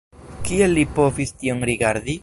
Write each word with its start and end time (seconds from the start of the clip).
Kiel 0.47 0.73
Li 0.79 0.87
povis 0.97 1.35
tion 1.43 1.63
rigardi?! 1.73 2.19